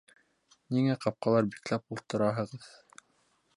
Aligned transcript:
Ниңә 0.77 0.95
ҡапҡалар 1.03 1.51
бикләп 1.51 1.95
ултыраһығыҙ? 1.97 2.69